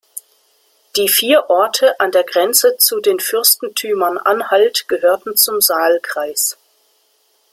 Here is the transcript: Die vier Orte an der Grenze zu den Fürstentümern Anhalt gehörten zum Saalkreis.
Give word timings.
Die 0.95 1.07
vier 1.07 1.47
Orte 1.51 1.99
an 1.99 2.11
der 2.11 2.23
Grenze 2.23 2.75
zu 2.75 3.01
den 3.01 3.19
Fürstentümern 3.19 4.17
Anhalt 4.17 4.87
gehörten 4.87 5.37
zum 5.37 5.61
Saalkreis. 5.61 6.57